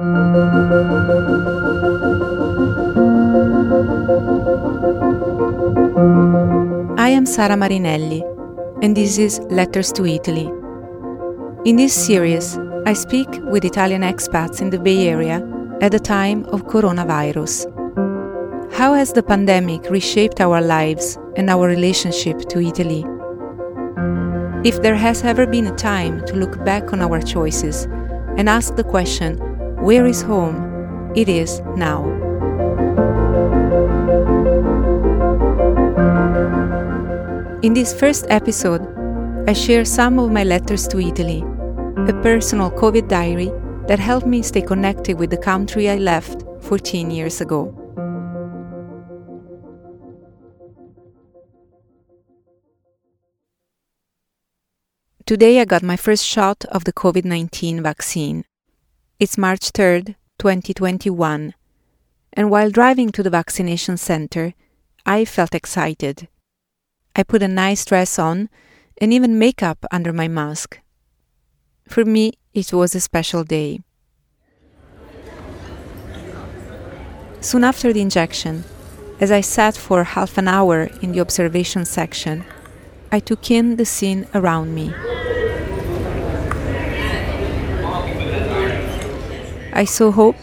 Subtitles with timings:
[0.00, 0.02] I
[7.10, 8.24] am Sara Marinelli,
[8.80, 10.50] and this is Letters to Italy.
[11.66, 15.46] In this series, I speak with Italian expats in the Bay Area
[15.82, 17.66] at the time of coronavirus.
[18.72, 23.04] How has the pandemic reshaped our lives and our relationship to Italy?
[24.64, 27.84] If there has ever been a time to look back on our choices
[28.38, 29.49] and ask the question,
[29.80, 31.12] where is home?
[31.16, 32.04] It is now.
[37.62, 38.82] In this first episode,
[39.48, 41.42] I share some of my letters to Italy,
[42.08, 43.50] a personal COVID diary
[43.88, 47.74] that helped me stay connected with the country I left 14 years ago.
[55.24, 58.44] Today I got my first shot of the COVID 19 vaccine.
[59.20, 61.52] It's March 3rd, 2021,
[62.32, 64.54] and while driving to the vaccination center,
[65.04, 66.26] I felt excited.
[67.14, 68.48] I put a nice dress on
[68.98, 70.80] and even makeup under my mask.
[71.86, 73.82] For me, it was a special day.
[77.42, 78.64] Soon after the injection,
[79.20, 82.42] as I sat for half an hour in the observation section,
[83.12, 84.94] I took in the scene around me.
[89.80, 90.36] I saw hope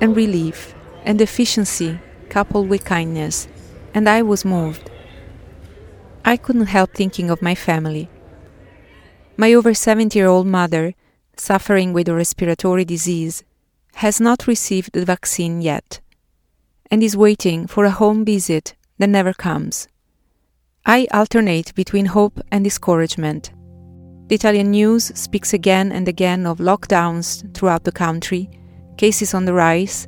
[0.00, 0.74] and relief
[1.04, 3.46] and efficiency coupled with kindness,
[3.94, 4.90] and I was moved.
[6.24, 8.08] I couldn't help thinking of my family.
[9.36, 10.94] My over 70 year old mother,
[11.36, 13.44] suffering with a respiratory disease,
[14.02, 16.00] has not received the vaccine yet
[16.90, 19.86] and is waiting for a home visit that never comes.
[20.84, 23.52] I alternate between hope and discouragement.
[24.26, 28.50] The Italian news speaks again and again of lockdowns throughout the country,
[29.00, 30.06] cases on the rise,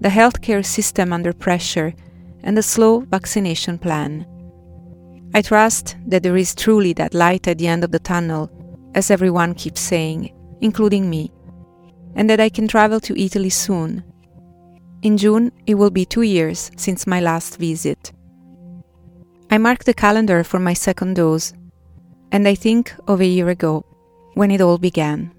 [0.00, 1.92] the healthcare system under pressure,
[2.44, 4.24] and a slow vaccination plan.
[5.34, 8.48] I trust that there is truly that light at the end of the tunnel,
[8.94, 11.32] as everyone keeps saying, including me,
[12.14, 14.04] and that I can travel to Italy soon.
[15.02, 18.12] In June, it will be two years since my last visit.
[19.50, 21.52] I mark the calendar for my second dose,
[22.30, 23.84] and I think of a year ago,
[24.34, 25.32] when it all began.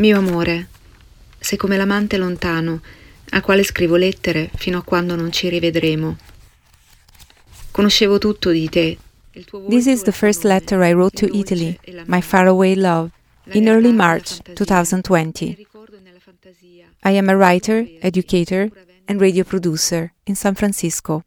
[0.00, 0.68] Mio amore,
[1.38, 2.80] sei come l'amante lontano,
[3.32, 6.16] al quale scrivo lettere fino a quando non ci rivedremo.
[7.70, 8.96] Conoscevo tutto di te.
[9.68, 13.10] This is the first letter I wrote to Italy, my faraway love,
[13.52, 15.66] in early March 2020.
[17.02, 18.70] I am a writer, educator,
[19.06, 21.24] and radio producer in San Francisco.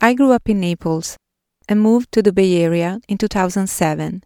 [0.00, 1.18] I grew up in Naples
[1.68, 4.22] and moved to the Bay Area in 2007.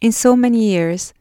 [0.00, 1.12] In so many years,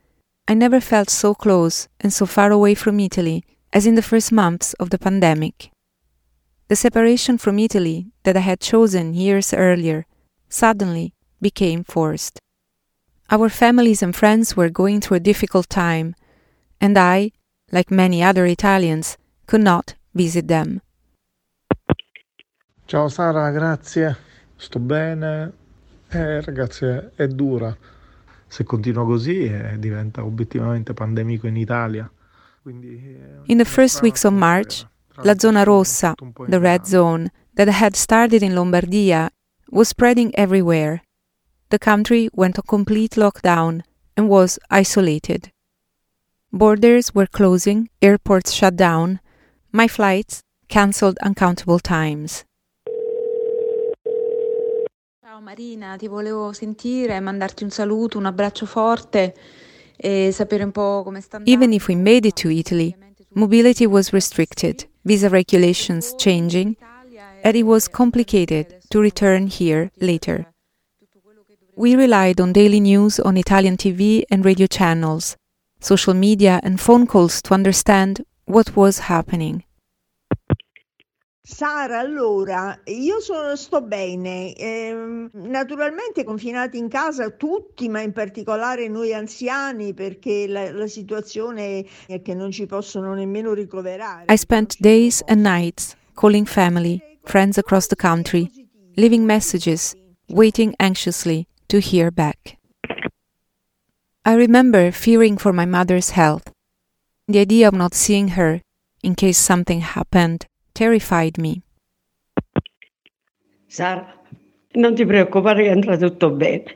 [0.47, 3.43] I never felt so close and so far away from Italy
[3.73, 5.71] as in the first months of the pandemic.
[6.69, 10.05] The separation from Italy that I had chosen years earlier
[10.49, 12.39] suddenly became forced.
[13.29, 16.15] Our families and friends were going through a difficult time,
[16.79, 17.31] and I,
[17.71, 20.81] like many other Italians, could not visit them.
[22.87, 24.15] Ciao Sara, grazie.
[24.55, 25.51] Sto bene.
[26.09, 26.85] Eh, ragazzi,
[27.15, 27.75] è dura.
[28.47, 32.09] Se continua così eh, diventa obiettivamente pandemico in Italia.
[33.45, 34.85] In the first weeks of March,
[35.23, 36.13] La Zona Rossa,
[36.49, 39.29] the red zone that had started in Lombardia,
[39.71, 41.01] was spreading everywhere.
[41.69, 43.83] The country went on complete lockdown
[44.15, 45.49] and was isolated.
[46.51, 49.19] Borders were closing, airports shut down,
[49.71, 52.45] my flights cancelled uncountable times.
[55.47, 59.33] Marina, ti volevo sentire, mandarti un saluto, un abbraccio forte.
[61.45, 62.93] Even if we made it to Italy,
[63.29, 66.75] mobility was restricted, visa regulations changing,
[67.43, 70.51] and it was complicated to return here later.
[71.77, 75.37] We relied on daily news on Italian TV and radio channels,
[75.79, 79.63] social media, and phone calls to understand what was happening.
[81.49, 88.89] Sara, allora, io sono, sto bene, eh, naturalmente confinati in casa tutti, ma in particolare
[88.89, 94.25] noi anziani perché la, la situazione è che non ci possono nemmeno ricoverare.
[94.27, 98.51] I spent days and nights calling family, friends across the country,
[98.95, 99.95] leaving messages,
[100.27, 102.57] waiting anxiously to hear back.
[104.25, 106.51] I remember fearing for my mother's health.
[107.25, 108.59] The idea of not seeing her
[109.01, 110.45] in case something happened
[110.77, 111.63] terrified me.
[113.67, 114.13] Sara,
[114.73, 116.75] non ti preoccupare che andrà tutto bene.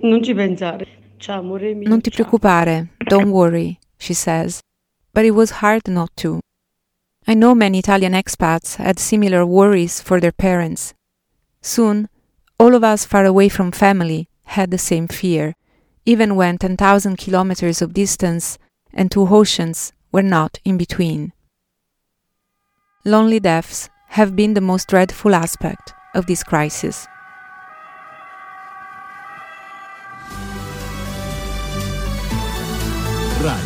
[0.00, 0.86] Non ci pensare.
[1.18, 1.88] Ciao, amore mio.
[1.88, 4.60] Non ti preoccupare, don't worry, she says.
[5.12, 6.40] But it was hard not to.
[7.28, 10.94] I know many Italian expats had similar worries for their parents.
[11.60, 12.08] Soon,
[12.58, 15.54] all of us far away from family had the same fear,
[16.04, 18.58] even when 10,000 kilometers of distance
[18.92, 21.32] and two oceans were not in between.
[23.08, 27.06] Lonely deaths have been the most dreadful aspect of this crisis.
[33.40, 33.62] RAI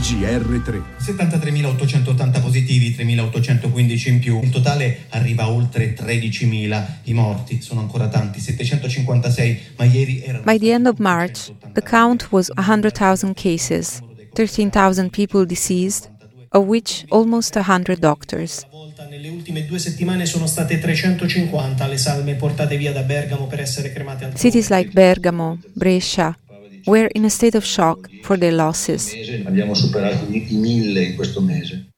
[0.00, 4.40] GR3 73.880 positivi, 3.815 in più.
[4.42, 6.84] Il totale arriva a oltre 13.000.
[7.04, 11.82] I morti sono ancora tanti, 756, ma ieri erano By the end of March, the
[11.82, 14.00] count was 100,000 cases,
[14.32, 16.10] 13,000 people deceased,
[16.52, 18.64] of which almost 100 doctors.
[19.08, 23.92] Nelle ultime due settimane sono state 350 le salme portate via da Bergamo per essere
[23.92, 26.36] cremate al Cities like Bergamo, Brescia,
[26.84, 29.12] were in a state of shock for their losses.
[29.44, 31.88] abbiamo superato i i mille in questo mese.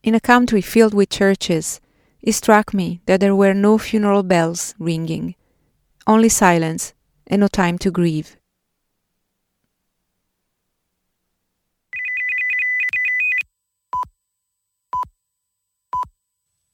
[0.00, 1.80] In a country filled with churches,
[2.20, 5.34] it struck me that there were no funeral bells ringing,
[6.06, 6.92] only silence
[7.26, 8.36] and no time to grieve.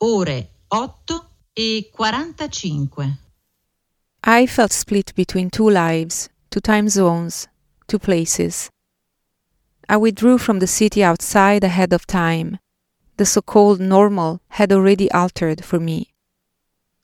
[0.00, 1.20] Ore 8
[1.56, 3.18] e 45.
[4.24, 7.48] I felt split between two lives, two time zones,
[7.86, 8.70] two places.
[9.88, 12.58] I withdrew from the city outside ahead of time.
[13.18, 16.14] The so called normal had already altered for me.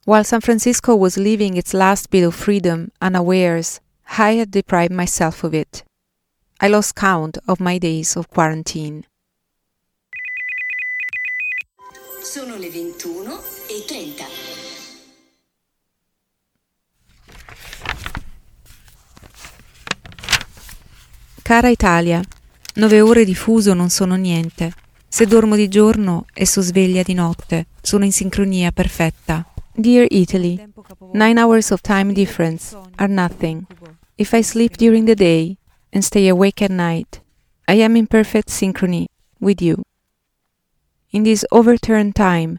[0.05, 3.81] While San Francisco was living its last bit of freedom unawares,
[4.19, 5.85] I had deprived myself of it.
[6.61, 9.05] I lost count of my days of quarantine.
[12.37, 14.25] Sono le 21 e 30.
[21.41, 22.21] Cara Italia,
[22.75, 24.71] nove ore di fuso non sono niente.
[25.09, 29.43] Se dormo di giorno e so sveglia di notte, sono in sincronia perfetta.
[29.73, 30.63] Dear Italy,
[31.15, 33.65] nine hours of time difference are nothing.
[34.17, 35.57] If I sleep during the day
[35.89, 37.23] and stay awake at night,
[37.67, 39.07] I am in perfect synchrony
[39.41, 39.86] with you.
[41.17, 42.59] In this overturned time,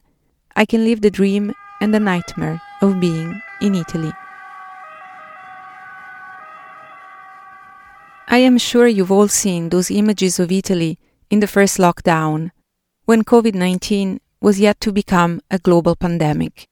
[0.56, 4.12] I can live the dream and the nightmare of being in Italy.
[8.27, 10.98] I am sure you've all seen those images of Italy
[11.30, 12.50] in the first lockdown,
[13.06, 16.65] when COVID 19 was yet to become a global pandemic.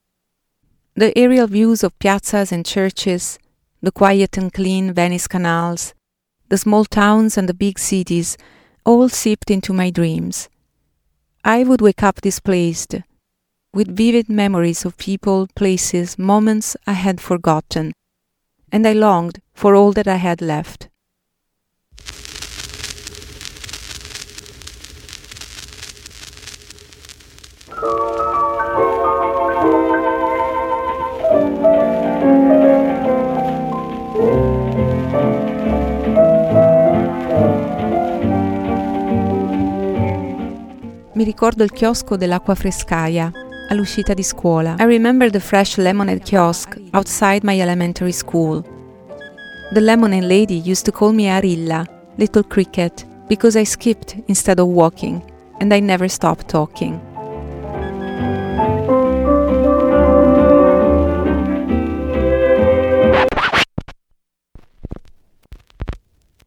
[0.96, 3.38] The aerial views of piazzas and churches,
[3.80, 5.94] the quiet and clean Venice canals,
[6.48, 8.36] the small towns and the big cities
[8.84, 10.48] all seeped into my dreams.
[11.48, 12.96] I would wake up displaced,
[13.72, 17.92] with vivid memories of people, places, moments I had forgotten,
[18.72, 20.88] and I longed for all that I had left.
[41.36, 43.30] Ricordo il chiosco dell'acqua frescaia
[43.68, 44.76] all'uscita di scuola.
[44.78, 48.64] I remember the fresh lemonade kiosk outside my elementary school.
[49.70, 51.84] The lemonade lady used to call me Arilla,
[52.14, 55.22] little cricket, because I skipped instead of walking,
[55.60, 56.98] and I never stopped talking.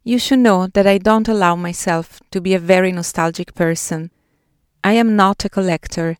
[0.03, 4.09] You should know that I don't allow myself to be a very nostalgic person.
[4.83, 6.17] I am not a collector.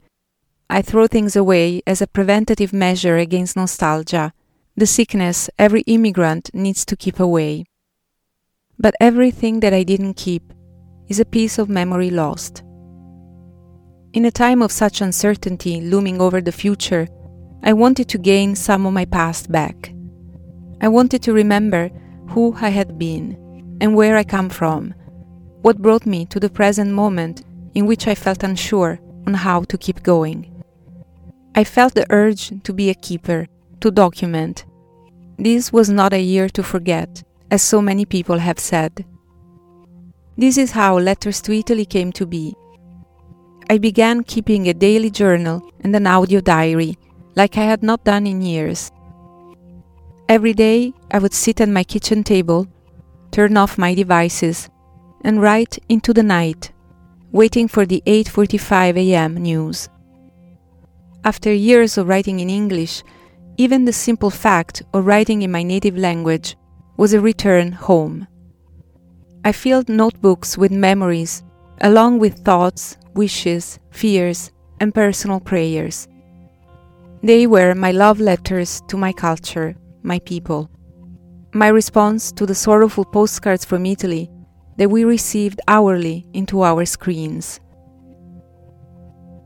[0.69, 4.33] I throw things away as a preventative measure against nostalgia,
[4.75, 7.65] the sickness every immigrant needs to keep away.
[8.77, 10.53] But everything that I didn't keep
[11.07, 12.63] is a piece of memory lost.
[14.11, 17.07] In a time of such uncertainty looming over the future,
[17.63, 19.93] I wanted to gain some of my past back.
[20.81, 21.89] I wanted to remember
[22.29, 24.93] who I had been and where I come from,
[25.61, 27.43] what brought me to the present moment
[27.79, 30.39] in which I felt unsure on how to keep going.
[31.55, 33.47] I felt the urge to be a keeper,
[33.79, 34.65] to document.
[35.37, 39.05] This was not a year to forget, as so many people have said.
[40.37, 42.53] This is how Letters to Italy came to be.
[43.69, 46.97] I began keeping a daily journal and an audio diary,
[47.37, 48.91] like I had not done in years.
[50.27, 52.67] Every day I would sit at my kitchen table,
[53.31, 54.69] turn off my devices,
[55.23, 56.73] and write into the night
[57.31, 59.35] waiting for the 8:45 a.m.
[59.35, 59.89] news.
[61.23, 63.03] After years of writing in English,
[63.57, 66.55] even the simple fact of writing in my native language
[66.97, 68.27] was a return home.
[69.45, 71.43] I filled notebooks with memories,
[71.81, 76.07] along with thoughts, wishes, fears, and personal prayers.
[77.21, 80.69] They were my love letters to my culture, my people.
[81.53, 84.29] My response to the sorrowful postcards from Italy
[84.79, 87.59] that we received hourly into our screens.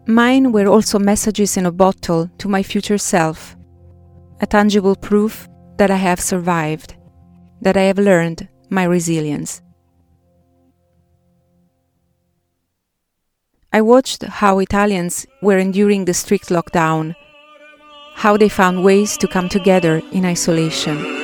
[0.06, 3.56] Mine were also messages in a bottle to my future self,
[4.42, 6.96] a tangible proof that I have survived,
[7.62, 9.64] that I have learned my resilience.
[13.72, 17.16] I watched how Italians were enduring the strict lockdown,
[18.14, 21.23] how they found ways to come together in isolation.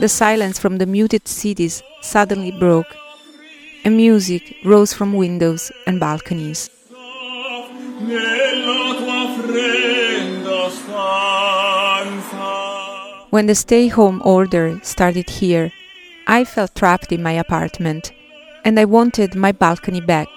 [0.00, 2.94] The silence from the muted cities suddenly broke,
[3.84, 6.70] and music rose from windows and balconies.
[13.30, 15.72] When the stay home order started here,
[16.28, 18.12] I felt trapped in my apartment
[18.64, 20.28] and I wanted my balcony back.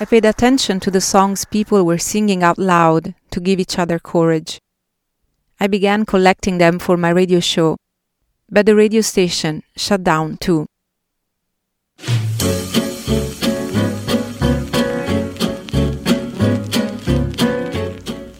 [0.00, 3.98] I paid attention to the songs people were singing out loud to give each other
[3.98, 4.60] courage.
[5.58, 7.76] I began collecting them for my radio show
[8.50, 10.66] but the radio station shut down too.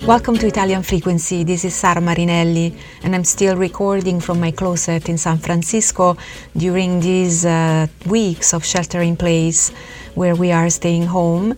[0.07, 1.45] Welcome to Italian Frequency.
[1.45, 6.17] This is Sara Marinelli, and I'm still recording from my closet in San Francisco
[6.57, 9.71] during these uh, weeks of shelter in place
[10.19, 11.55] where we are staying home.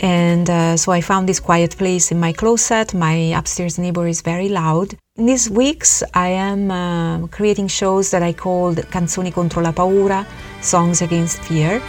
[0.00, 2.94] And uh, so I found this quiet place in my closet.
[2.94, 4.94] My upstairs neighbor is very loud.
[5.16, 10.26] In these weeks, I am uh, creating shows that I called Canzoni contro la paura,
[10.60, 11.80] Songs Against Fear.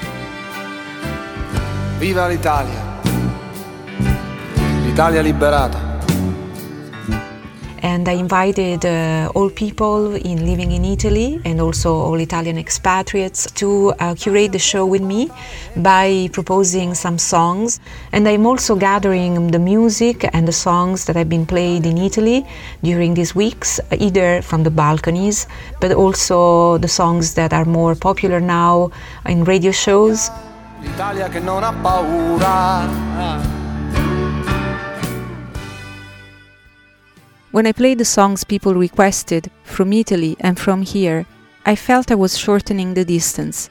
[2.00, 2.82] Viva l'Italia!
[4.86, 5.93] L'Italia liberata!
[7.84, 13.52] And I invited uh, all people in living in Italy and also all Italian expatriates
[13.52, 15.30] to uh, curate the show with me
[15.76, 17.82] by proposing some songs.
[18.14, 22.46] And I'm also gathering the music and the songs that have been played in Italy
[22.82, 25.46] during these weeks, either from the balconies,
[25.82, 28.92] but also the songs that are more popular now
[29.26, 30.32] in radio shows.
[30.82, 33.63] L'Italia che non ha paura.
[37.54, 41.28] When I played the songs people requested from Italy and from here,
[41.68, 43.70] I felt I was shortening the distance,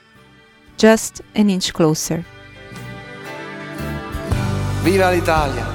[0.79, 2.25] just an inch closer.
[4.85, 5.67] Viva l'Italia!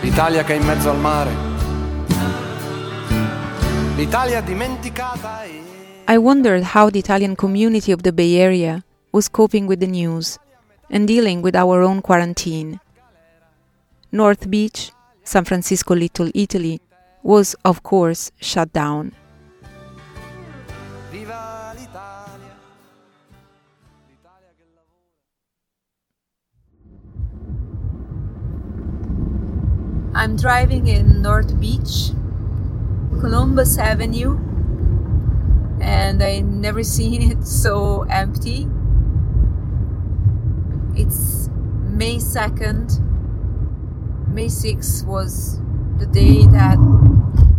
[0.00, 1.32] L'Italia che è in mezzo al mare.
[3.96, 5.42] L'Italia dimenticata.
[6.06, 10.38] I wondered how the Italian community of the Bay Area was coping with the news
[10.88, 12.78] and dealing with our own quarantine.
[14.12, 14.92] North Beach,
[15.24, 16.80] San Francisco Little Italy,
[17.22, 19.12] was, of course, shut down.
[30.14, 32.10] I'm driving in North Beach,
[33.18, 34.38] Columbus Avenue,
[35.80, 38.68] and I never seen it so empty.
[40.94, 41.48] It's
[41.88, 43.00] May 2nd.
[44.28, 45.60] May 6th was
[45.98, 46.78] the day that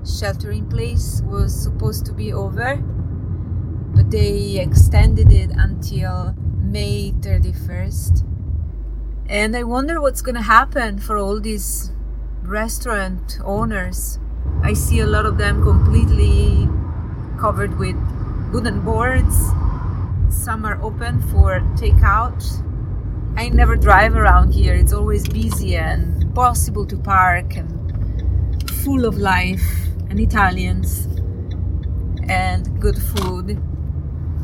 [0.05, 2.77] shelter in place was supposed to be over,
[3.95, 8.27] but they extended it until May 31st.
[9.29, 11.91] And I wonder what's going to happen for all these
[12.41, 14.19] restaurant owners.
[14.61, 16.67] I see a lot of them completely
[17.39, 17.95] covered with
[18.51, 19.37] wooden boards.
[20.29, 22.43] Some are open for takeout.
[23.37, 24.73] I never drive around here.
[24.75, 31.07] It's always busy and impossible to park and full of life and Italians
[32.29, 33.59] and good food.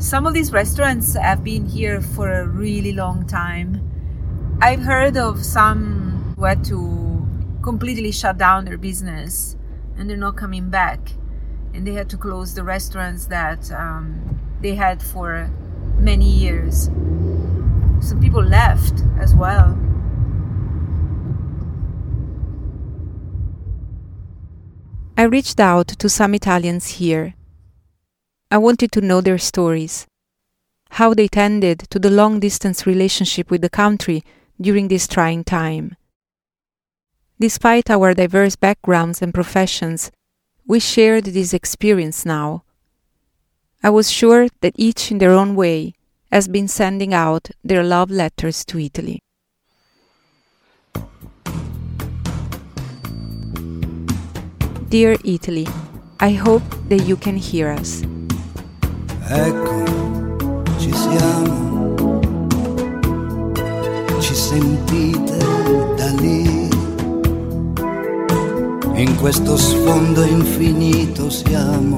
[0.00, 3.78] Some of these restaurants have been here for a really long time.
[4.60, 7.24] I've heard of some who had to
[7.62, 9.56] completely shut down their business
[9.96, 11.12] and they're not coming back.
[11.72, 15.52] And they had to close the restaurants that um, they had for
[15.98, 16.86] many years.
[18.00, 19.78] Some people left as well.
[25.20, 27.34] I reached out to some Italians here.
[28.50, 30.06] I wanted to know their stories.
[30.92, 34.24] how they tended to the long distance relationship with the country
[34.58, 35.94] during this trying time.
[37.38, 40.10] Despite our diverse backgrounds and professions,
[40.66, 42.64] we shared this experience now.
[43.82, 45.92] I was sure that each in their own way
[46.32, 49.20] has been sending out their love letters to Italy.
[54.90, 55.68] Dear Italy,
[56.18, 58.02] I hope that you can hear us.
[59.28, 59.84] Ecco,
[60.80, 61.94] ci siamo,
[64.18, 65.38] ci sentite
[65.94, 66.68] da lì,
[69.00, 71.96] in questo sfondo infinito siamo,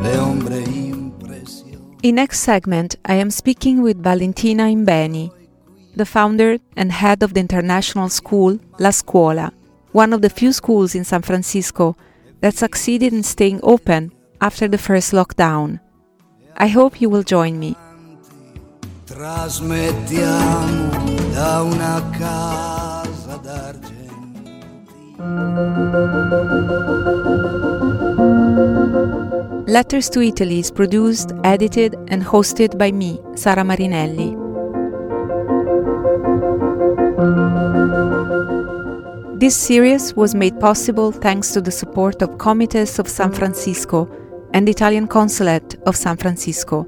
[0.00, 1.98] le ombre impressioni.
[2.00, 5.30] In next segment, I am speaking with Valentina Imbeni,
[5.94, 9.52] the founder and head of the international school La Scuola,
[9.96, 11.96] one of the few schools in San Francisco
[12.42, 14.12] that succeeded in staying open
[14.42, 15.80] after the first lockdown.
[16.54, 17.74] I hope you will join me.
[19.06, 20.90] Trasmettiamo
[21.32, 23.94] da una casa d'argento.
[29.66, 34.45] Letters to Italy is produced, edited, and hosted by me, Sara Marinelli.
[39.46, 44.10] This series was made possible thanks to the support of Comites of San Francisco
[44.52, 46.84] and the Italian Consulate of San Francisco,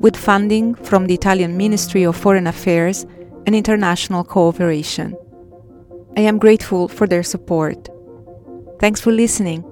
[0.00, 3.04] with funding from the Italian Ministry of Foreign Affairs
[3.44, 5.14] and International Cooperation.
[6.16, 7.90] I am grateful for their support.
[8.78, 9.62] Thanks for listening.